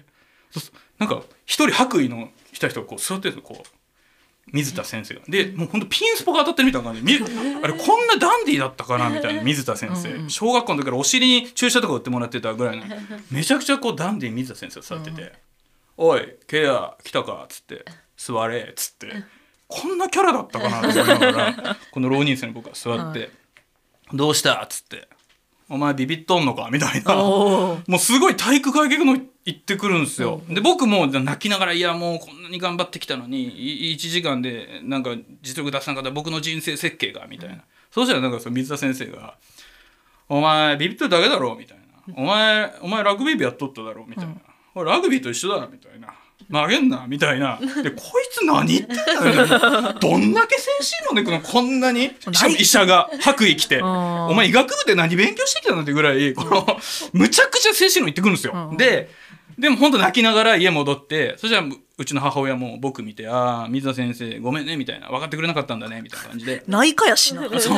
[0.99, 3.69] なんか一人白衣の来た人がこう座ってるんですよこう。
[4.53, 5.23] 水田先生が。
[5.29, 7.27] でもうほんとピンスポが当たってるみたいな感じでみ
[7.63, 10.31] あれこんなダンディーだったかなみたいな水田先生。
[10.31, 12.85] 小学校の時からお尻に注射とか打ってもらってたぐらいの
[13.33, 15.33] めちゃくちゃこうダンディーに水田先生が座ってて
[15.99, 17.85] 「おいケア来たか」っつって
[18.17, 19.09] 「座れ」っつって
[19.67, 23.31] こんなキャラだったかなと思いながらこの浪人生の僕が座って
[24.13, 25.09] 「どうした?」っつって
[25.69, 27.15] 「お前ビビっとんのか?」みたいな。
[27.15, 30.43] もうすごい体育会系の言ってくるんですよ。
[30.49, 39.37] で僕も泣きながら「いやもうこんなに頑張ってきたのに1時間でなんか実力出さなかったら僕の人生設計が」みたいな、そうしたらなんかその水田先生が
[40.29, 41.85] 「お前ビビってるだけだろ」みたいな
[42.17, 44.35] 「お前お前ラグビー部やっとっただろ」みたいな
[44.75, 46.13] 「俺ラグビーと一緒だ」みたいな。
[46.53, 47.59] 投げんなみたいな。
[47.83, 49.93] でこいつ何言ってんだよ。
[50.01, 52.11] どんだけ精神論でこのこんなに。
[52.33, 53.79] しかも医者が白衣着て。
[53.79, 53.85] ん。
[53.85, 56.67] お前医学部で何勉強してきたのってぐらいこの
[57.13, 58.53] むちゃくちゃ精神論言ってくるんですよ。
[58.71, 58.77] うん。
[58.77, 59.11] で
[59.59, 61.67] でも本当泣きながら家戻ってそしたら
[61.99, 66.63] うちの母親も僕見て「ああ水田先生ごめんね」みたいな「分かってくれなかったんだね」みたいな感じで。
[66.67, 67.49] 内科やしな。
[67.59, 67.75] そう。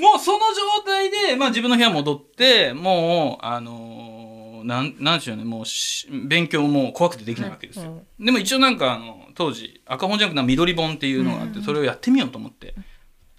[0.00, 4.17] もうその状態で、まあ、自分の部屋戻ってもうあのー
[4.64, 5.44] なんなんでしょうね。
[5.44, 8.02] もうし勉強も怖くてできないわけですよ。
[8.18, 12.74] でも一応なんかあの当時赤本じゃなくて緑本っていうのがあってそれをやってみようと思って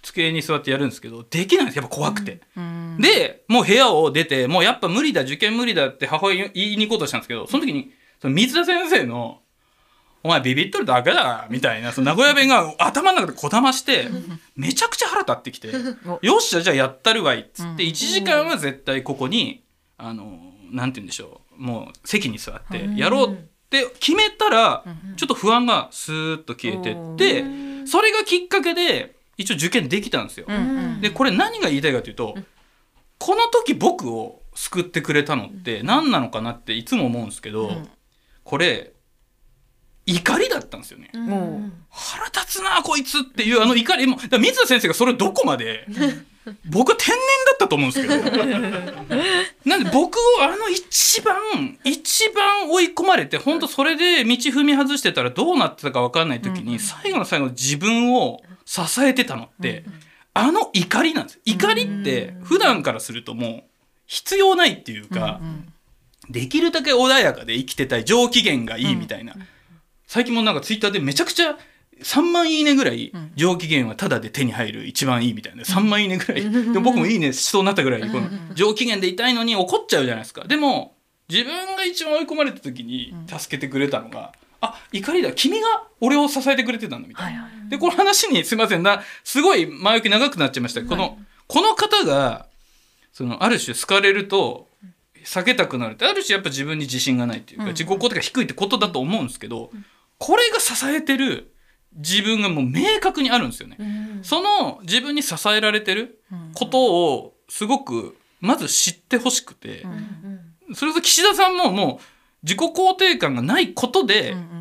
[0.02, 1.76] 机に座ってやるんですけどできないんです。
[1.78, 2.40] やっぱ怖くて。
[2.98, 9.40] でもう部屋を出てもうやっぱ無理だ受験無理だって母親に言いに行こうとしたんですけどその時にその水田先生の
[10.22, 14.08] 「お前ビビっとるだけだ」みたいなその名古屋弁が頭の中でこだまして
[14.56, 15.68] めちゃくちゃ腹立ってきて
[16.22, 19.62] 「よっしゃじゃあやったるわい」っつって1時間は絶対ここに
[19.96, 21.62] あのなんて言うんでしょう。
[21.62, 23.36] もう席に座ってやろうっ
[23.68, 24.84] て決めたら
[25.16, 27.44] ちょっと不安がスーッと消えてって
[27.86, 30.46] それがきっかけで一応受験できたんですよ。
[31.00, 32.34] でこれ何が言いたいかというと
[33.18, 37.70] この時僕を救ってくれたのって何なのかなっていつも思うんですけど、
[38.42, 38.92] これ
[40.06, 41.10] 怒りだったんですよね。
[41.14, 44.06] も腹立つなこいつっていうあの怒り。
[44.06, 45.86] も水田先生がそれどこまで
[46.64, 48.46] 僕は天然だったと思うんですけど。
[49.64, 51.36] なんで僕をあの一番
[51.84, 59.84] 一番追い込まれて本当それで道踏み外してたらどうなってたか分かんない時に最後の最後自分を支えてたのって
[60.32, 61.40] あの怒りなんです。
[61.44, 63.64] 怒りって普段からするともう
[64.06, 65.40] 必要ないっていうか
[66.30, 69.34] できるだけ穏やかで生きてたい上機嫌がいいみたいな。
[70.06, 71.56] 最近もなんかツイッターでめちゃくちゃ
[72.02, 73.32] 3万いいねぐらいうん。
[73.36, 75.62] 上機嫌はタダで手に入る一番いいみたいな。
[75.62, 76.42] 3万いいねぐらい。
[76.50, 80.44] でも僕もいいねしそうになったぐらいこの上機嫌でいたいのに怒っちゃうじゃないですか。
[80.44, 80.96] でも
[81.28, 87.42] 自分が一番追い込まれた時に助けてくれたのが、あ怒りだ君が俺を支えてくれてたんだみたいな。
[87.42, 88.82] はいはいでこの話にすいません。
[88.82, 90.82] なすごい前置き長くなっちゃいました。
[90.82, 92.46] このこの方が
[93.12, 94.68] そのある種好かれると
[95.24, 95.92] 避けたくなる。
[95.94, 97.70] ってある種やっぱ自分に自信がないっていうか、うん。
[97.70, 99.70] 自己肯定が低いってことだと思うんですけど、
[100.18, 101.52] これが支えてる
[101.94, 103.78] 自分がもう明確にあるんですよね。
[104.22, 106.20] その自分に支えられてる
[106.54, 109.86] ことをすごくまず知ってほしくて、
[110.74, 112.04] それこそ岸田さんももう
[112.42, 114.60] 自己肯定感がないことで、うんうん。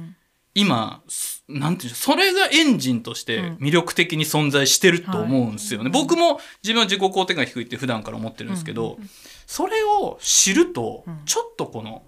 [0.56, 8.98] 今すなんていうんでしょうそれがエンジンとして魅力的に存在してると思うんですよね、僕も自分は自己肯定感低いって普段から思ってるんですけど、
[9.46, 11.20] それを知るとうん。
[11.26, 12.04] ちょっとこの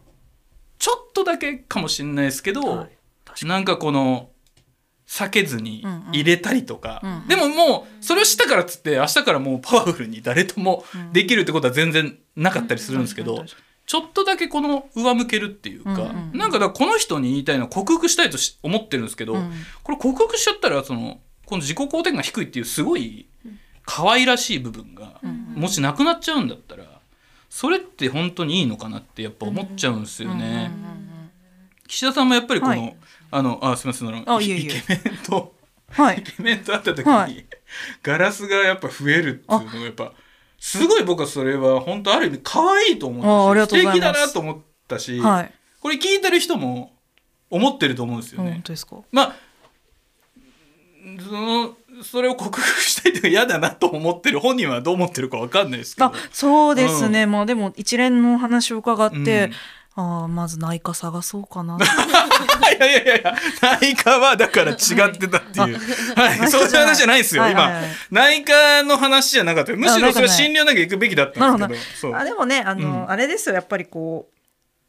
[0.79, 2.87] ちょっとだけかもしれないですけど、は
[3.41, 3.45] い。
[3.45, 4.30] なんかこの
[5.11, 7.27] 避けずに入れたりとか、うんうん。
[7.27, 13.43] でももうそれをしたからっつって明日からもうパワフルに誰ともできるってことは全然なかったりするんですけど、
[13.85, 19.51] ちょっとだけこの上向けるっていうか、うんうんなんかだこの人に言いたいのは克服したいとし思ってるんですけど、うん。
[19.83, 23.27] これ克服しちゃったらそのこの自己肯定感が低いっていうすごい
[23.85, 25.19] 可愛らしい部分が
[25.53, 26.85] もしなくなっちゃうんだったら
[27.49, 30.71] それって本当にいいのかなってやっぱ思っちゃうんですよね。
[31.89, 32.95] 岸田さんもやっぱりこの、はい
[33.31, 34.63] あのあすみませんあのあいえいえ。
[34.63, 35.55] イケメンと
[35.89, 36.19] はい。
[36.19, 37.45] イケメンと会った時に、はい。
[38.03, 40.13] ガラスがやっぱ増えるっていうのがやっぱ
[40.59, 45.53] すごい僕はそれは本当ある意味可愛いと思ったし素敵だなと思ったし、はい。
[45.81, 46.93] これ聞いてる人も
[47.49, 48.51] 思ってると思うんですよね。
[48.51, 48.97] 本当ですか？
[49.11, 49.35] まあ
[51.27, 56.05] そのそれを克服したいというか嫌だなと思ってる本人はどう思ってるか分かんないですけど。
[56.07, 59.51] あそうですね、まあでも一連のお話を伺って、うん
[59.93, 61.77] ああまず内科探そうかな。
[61.81, 64.77] いやいやいやいや内科はだから違っ
[65.17, 65.77] てたっていう、
[66.15, 66.49] はい。
[66.49, 67.91] そういう話じゃないですよ、今、はいはいはい。
[68.09, 69.73] 内科の話じゃなかった。
[69.73, 73.11] むしろそれはあ診療なきゃ行くべきだったんですけどあでもねあの、うん。
[73.11, 74.29] あれですよやっぱりこ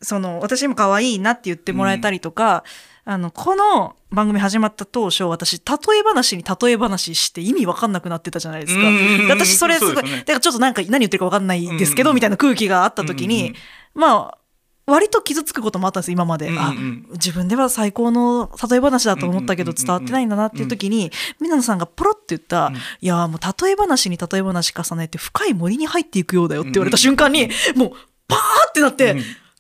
[0.01, 2.63] うその私も可愛いなって言ってもらえたりとか、
[3.05, 8.83] あのこの番組始まった当初私例え話に例え話して意味わかんなくなってたじゃないですか。
[9.29, 10.19] 私それすごいすね。
[10.19, 13.55] だからちょっとなんか何言ってるかわかんないですけど、うんうんみたいな空気があった時に、うんうん。
[13.95, 14.39] まあ
[14.87, 17.07] 割と傷つくこともあったんです今まで、うんうんうん。
[17.11, 22.77] あ自分では最高の例え話だと思ったけどうんうんうんうん伝わってないんだなっていう時に皆野さんがポロって言った「うん。
[22.77, 27.93] いやもう例え話に例え話重ねて深い森に入っていくようだよ」って言われた瞬間に、もう
[28.27, 29.19] パーってなって、うん。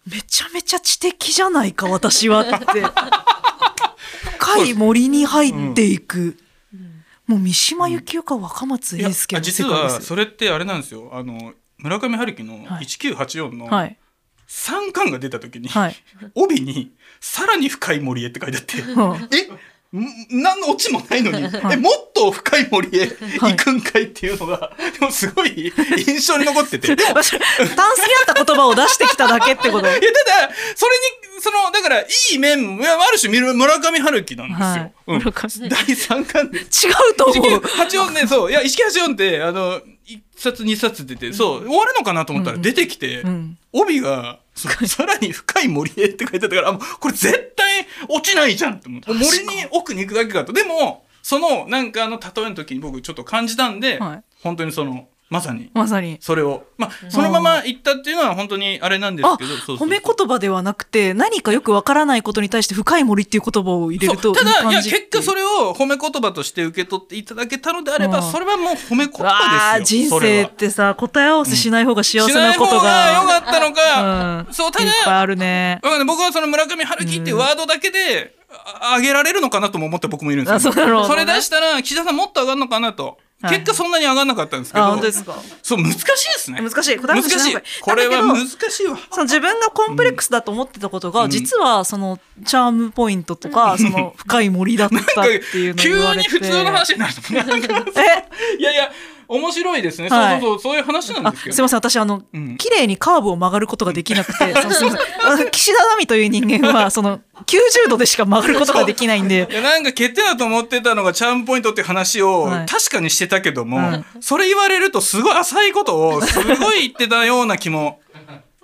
[0.08, 2.56] めちゃめちゃ知的じゃないか私はって。
[4.38, 6.36] 深い森に入っていく、
[7.26, 10.00] もう三島由紀夫か若松英介の実は世界ですよ。
[10.02, 11.10] それってあれなんですよ。
[11.12, 12.84] あの村上春樹のはい。
[12.84, 13.96] 1984のはい
[14.52, 15.96] 3巻が出た時に、はい、
[16.34, 19.28] 帯に「さらに深い森へ」って書いてあってうん。
[19.32, 19.58] えん
[20.30, 25.70] 何のオチもないのに、えもっと深い森へ行くんかいっていうのが、でもすごい
[26.06, 26.96] 印象に残ってて。
[26.96, 27.40] でタンスに
[28.26, 29.84] あった言葉を出してきただけってこと？
[29.84, 29.98] ただ
[30.74, 30.96] それ
[31.34, 34.64] にそのだからいい面もいやある種村上春樹なんですよ。
[34.64, 34.92] はい。
[35.08, 35.20] うん。
[35.20, 36.60] 第3巻で。
[36.60, 37.60] 違うと思う。
[37.60, 38.50] 1984ねそう。
[38.50, 43.58] いや石木84ってあの1冊2冊出てそう終わるのかなと思ったら出てきて、うん。
[43.72, 48.88] 帯がさらに深い森へって書いてあったからあもうこれ絶対落ちないじゃんって。
[48.88, 50.52] 思って森に奥に行くだけかと。
[50.52, 54.22] でもそのなんかあの例えの時に僕ちょっと感じたんで、はい。
[54.42, 55.70] 本当にそのまさに。
[55.74, 56.16] まさに。
[56.20, 56.64] それを。
[56.78, 68.32] まあそのまま言ったっていうのは本当にあれなんですあけどそうそう褒め言葉ではなくて何かよくわからないことに対して深い森っていう言葉を入れるとただいやじ結果それれを褒め言葉として受け取っていただけたのであればうん。
[68.32, 70.08] それはもう褒め言わ葉ですよ。
[70.08, 74.54] それは生ってさ答え合わせしない方が幸せしなないこと方が良がかったのか、うん。
[74.54, 75.80] そうただいっぱいあるね。
[76.06, 78.36] 僕はその村上春樹っていうワードだけで
[78.80, 83.16] あ上げられるのかなとも思った僕もいるんですよ、あそれ出したら岸田さんもっと上がるのかなと、はい
[83.50, 85.34] 結果そんなに上がんなかったんですけどあ本当ですか？
[85.62, 86.60] そう難しいですね。
[86.60, 86.96] 難しい。
[86.98, 87.56] 難しい。
[87.80, 88.98] これは難しいわ。
[89.10, 91.30] その自分がコンプレックスだと思ってたことが、うん。
[91.30, 96.28] 実はそのチャームポイントとか、その深い森だったっていうのを急言われて。
[96.28, 98.58] に普通の話になるとなんか え？
[98.58, 98.92] いやいや
[99.32, 100.40] 面白いですね、はい。
[100.40, 100.72] そうそうそう。
[100.72, 101.78] そういう話なんあですけどすいません。
[101.78, 102.56] 私あの、うん。
[102.58, 104.52] 綺麗にカーブを曲がることができなくてん。
[104.52, 109.48] 岸田奈美という人間はその90度でしか曲がることができないんで。
[109.50, 112.66] いやなんか欠点だと思ってたのがチャームポイントって話をはい。
[112.66, 114.04] 確かにしてたけども、はい。
[114.20, 118.00] それ言われるとすごい浅いことをすごい言ってたような気も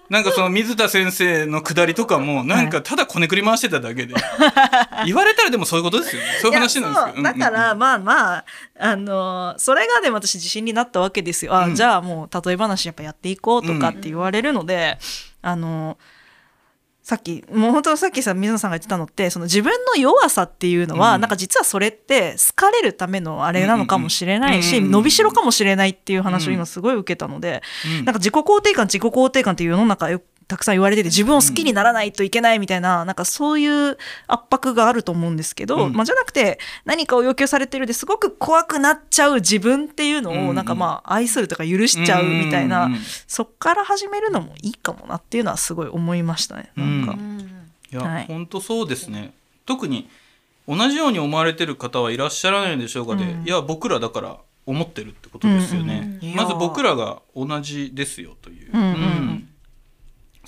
[0.08, 4.14] なんかその水田先生のくだりとかもなんかただこねくり回してただけで
[5.04, 6.28] 言われたらでもそういうことですよね。
[6.40, 7.22] そういう話なんですけど。
[7.22, 8.44] だからまあまあ
[8.78, 11.54] あのそれがでも私自信になったわけですよ。
[11.54, 11.74] あ、うん。
[11.74, 14.98] じゃあもう例え話やっぱやっていこうとかって言われるので、
[15.42, 15.98] あの
[17.08, 21.22] さっきもう本当さっきさ水野さんが言ってたのってその自分の弱さっていうのは、うん。
[21.22, 24.82] なんか実はそれって好かれるためのあれなのかもしれないし、うん。
[24.82, 27.62] うんうん伸びしろかもしれないっていう話を今すごい受けたので、
[28.00, 28.04] うん。
[28.04, 35.92] なんか自己肯定感自己肯定感っていう世の中よたくさん言われてて自分を好きにならないといけないみたいな,、なんかそういう圧迫があると思うんですけど、うん。
[35.92, 43.02] まあ、じゃなくて何かを要求されてるですごく怖くなっちゃう自分っていうのうんうんをなんかまあ愛するとか許しちゃうみたいな、うんうんうん。
[43.26, 46.72] そっから始めるのもいいかもなっていうのはすごい思いましたね。
[46.76, 47.40] なんか、うん。
[47.92, 48.24] いや、はい。
[48.26, 49.34] 本当そうですね。
[49.66, 50.08] 特に
[50.66, 53.44] 同じように思われてる方はいらっしゃらないでしょうかで、うん。
[53.44, 56.28] いや僕らだから思ってるってことですよね、うん。
[56.30, 56.36] うん。
[56.36, 59.47] まず僕らが同じですよという、うん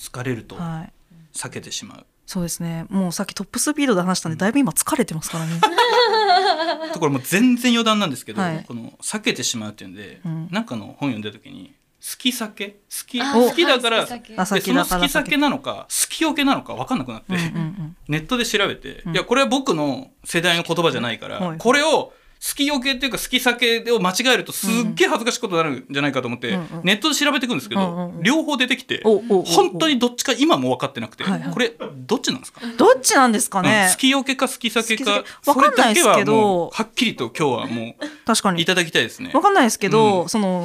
[0.00, 0.92] うんうん好かれるとはい。
[1.32, 2.86] 避けてしまう、そうですね。
[2.88, 5.60] もうさっきトップスピードで話したんでだいぶ今疲れてますからね。
[6.92, 8.64] とこれもう全然余談なんですけど、はい。
[8.66, 10.48] この避けてしまうっていうんで、うん。
[10.50, 12.68] なんかの本読んだ時に好き酒？
[12.68, 17.96] 好きあ好きだから、はいその好き酒なのか好きよけなのか分かんなくなって、うんうんうん。
[18.08, 19.12] ネットで調べて、うん。
[19.12, 21.58] いやこれは僕の世代の言葉じゃないから、はい。
[21.58, 22.12] これを好
[22.54, 33.98] きよけっていうか好き酒を間違えるとすっげえ恥ずかしいことになるんじゃないかと思って、ネットで調べていくんですけど、両方出てきて、本当にどっちか今も分かってなくて、これどっちなんですか、どっちなんですかうんね好。
[33.98, 35.50] きよけか好き酒か好き酒。
[35.50, 36.70] わかんないですけど。
[36.72, 38.58] それだけはっきりと今日はも確かに。
[38.58, 39.30] ういただきたいですね。
[39.34, 39.40] わ。
[39.40, 40.28] かんないですけど、うん。
[40.28, 40.64] その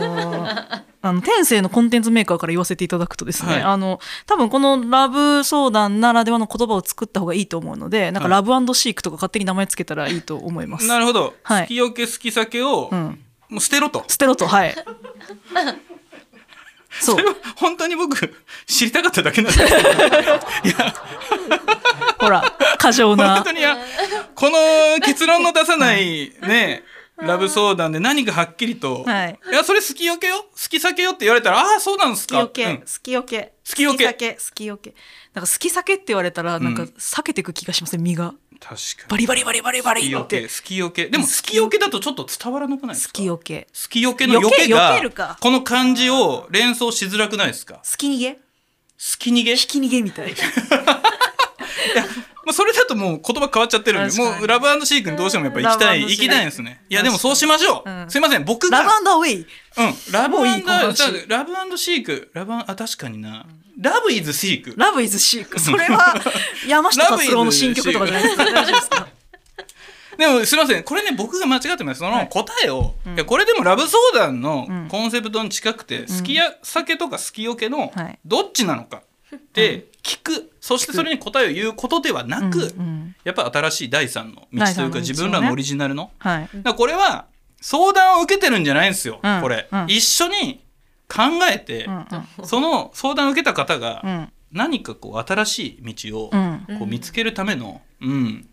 [1.06, 3.62] あの天性のコンテンツメーカーから言わせていただくとですね、はい。
[3.62, 10.88] あの多分このラブ相談ならではの言葉を作った方がいいと思うのでなんかはいラブシークとか勝手に名前つけたらいいと思います。
[10.88, 11.62] なるほど、はい。
[11.64, 14.04] 好きよけ好き酒を、うん、もう捨てろと。
[14.08, 14.76] 捨てろとはい。
[17.00, 17.16] そう。
[17.18, 18.18] それは本当に僕
[18.66, 19.80] 知りたかっただけなんですけど。
[19.90, 19.94] い
[20.70, 20.96] や。
[22.18, 22.44] ほら
[22.80, 23.36] 過剰な。
[23.36, 23.62] 本当に
[24.34, 26.84] この結論の出さないね
[27.18, 29.40] ラブ相談で何かはっきりと「はい。
[29.50, 30.44] いやそれ好きよけよ？
[30.44, 32.78] 好き酒よ」って言われたら「ああそうなんですか」好きよけ、うん。
[32.80, 33.54] 好きよけ。
[33.68, 34.06] 好きよけ。
[34.06, 34.94] 好き酒好きよけ。
[35.34, 36.90] なんか好き酒って言われたらなんかうん。
[36.98, 38.02] 避けていく気がしません？
[38.04, 38.34] 身が。
[38.60, 40.44] 確かバリバリバリバリバリって。
[40.44, 43.68] 好きよけでも好きよけだとちょっと伝わらなくないです好かきよけ。
[43.74, 47.76] 好きよけのよけがこの漢字を連想しづらくないですか？
[47.76, 48.38] 好好き逃げ？
[49.20, 49.52] き逃げ？
[49.52, 50.34] 引き逃げみたい
[52.46, 56.84] まあ、それだともう言葉変わっちゃってるんでもうラブシークにどうしてもやっぱ行きたい行きたいんですね。
[56.90, 58.10] いやでもそうしましょう、うん。
[58.10, 58.84] すいません僕が。
[58.84, 59.36] ラブウェイ。
[59.42, 63.46] うん、ラブもういいこの話ラブシークラブあ確かにな、
[63.80, 64.74] ラブイズシーク。
[64.78, 65.60] ラブイズシーク。
[65.60, 66.16] それは
[66.68, 68.46] 山下達郎の新曲とかじゃないですか。
[68.46, 69.08] 大丈夫ですか
[70.18, 72.00] でもすいませんこれね僕が間違ってます。
[72.00, 78.20] その答えを、いやこれでもラブ相談のうんコンセプトに近くて、好きや酒とか好きよけのはい。
[78.26, 79.02] どっちなのか
[79.36, 83.16] って聞く、そしてそれに答えを言うことではなく、うんうん。
[83.24, 86.12] やっぱ新しい第三の道というかね自分らのオリジナルの。
[86.20, 86.50] はい。
[86.76, 87.26] これは
[87.60, 89.86] 相談を受けてるんじゃないんですよ、うんこれ、うん。
[89.88, 90.64] 一緒に
[91.10, 92.06] 考えて、うん
[92.46, 94.32] その相談を受けた方がうん。
[94.52, 96.66] 何かこう新しい道をうん。
[96.78, 98.48] こう見つけるための、うん。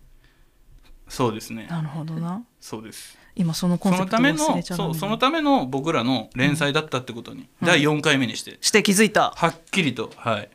[1.07, 1.67] そうですね。
[1.69, 2.43] なるほどな。
[2.59, 3.15] そうです。
[3.35, 8.57] 今そのコンそセプトをのための忘れちゃそうそのための僕らの連載だったってことに、第4回目にして。
[8.61, 9.33] して気づいた。
[9.35, 10.49] はっきりとはい、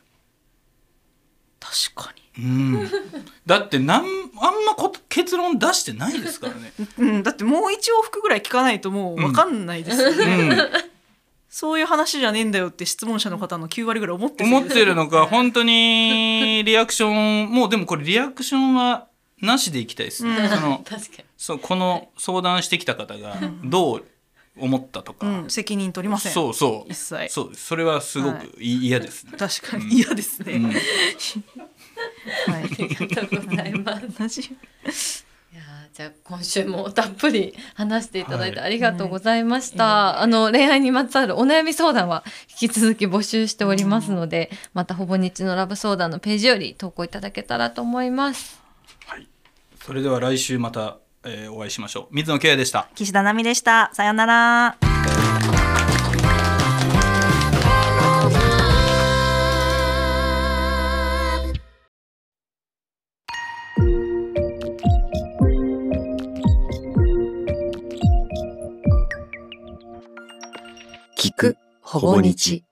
[1.61, 2.89] 確かうん、
[3.47, 4.07] だってなんあん
[4.65, 10.59] まこ結論出してないですからね、に、 うん、だってもう一往復ぐらい聞かないともう分かんないですよね、うん、
[11.51, 14.51] そういう話じゃねえんだよって質問者の方の9割ぐらい思ってる。
[14.51, 19.09] 思ってるのか本当にリアクションもうでもこれリアクションは
[19.41, 20.49] なしでいきたいですね、うん。
[20.49, 21.25] その 確かに。
[21.37, 24.05] そうこの相談してきた方がどう
[24.61, 26.33] 思ったとか、うん、責任取りません。
[26.33, 26.91] そうそう。
[26.91, 27.29] 一切。
[27.29, 28.87] そうそれはすごくい。
[28.89, 30.65] 嫌ですね、確かに嫌ですね、うん。
[30.73, 32.65] はい。
[32.65, 34.19] ありがとうございます。
[34.19, 38.67] 同じいやーじゃあ今週もたっぷり話していただいてはい。
[38.67, 42.23] ありがとうございました、あの恋愛にまつわるお悩み相談は
[42.61, 48.61] 引き続き募集しておりますので、またほぼ日のラブ相談のページより投稿いただけたらと思います。
[49.07, 49.27] はい、
[49.81, 52.07] それでは来週また、えーお会いしましょう。
[52.11, 52.89] 水野圭也でした。
[52.95, 53.91] 岸田奈美でした。
[53.93, 54.77] さようなら。
[71.19, 72.65] 聞くほぼ日